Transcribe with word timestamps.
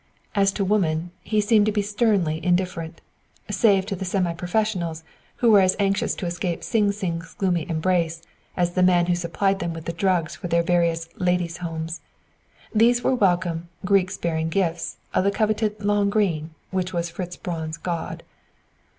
As 0.33 0.51
to 0.53 0.65
woman, 0.65 1.11
he 1.21 1.39
seemed 1.39 1.67
to 1.67 1.71
be 1.71 1.83
sternly 1.83 2.43
indifferent, 2.43 3.01
Save 3.51 3.85
to 3.85 3.95
the 3.95 4.03
semi 4.03 4.33
professionals 4.33 5.03
who 5.35 5.51
were 5.51 5.61
as 5.61 5.75
anxious 5.77 6.15
to 6.15 6.25
escape 6.25 6.63
Sing 6.63 6.91
Sing's 6.91 7.35
gloomy 7.35 7.69
embrace 7.69 8.23
as 8.57 8.71
the 8.71 8.81
man 8.81 9.05
who 9.05 9.13
supplied 9.15 9.59
them 9.59 9.75
with 9.75 9.85
the 9.85 9.93
drugs 9.93 10.35
for 10.37 10.47
their 10.47 10.63
various 10.63 11.07
"Ladies' 11.17 11.57
Homes." 11.57 12.01
These 12.73 13.03
were 13.03 13.13
welcome 13.13 13.69
"Greeks 13.85 14.17
bearing 14.17 14.49
gifts" 14.49 14.97
of 15.13 15.23
the 15.23 15.29
coveted 15.29 15.85
"long 15.85 16.09
green" 16.09 16.55
which 16.71 16.93
was 16.93 17.11
Fritz 17.11 17.37
Braun's 17.37 17.77
god. 17.77 18.23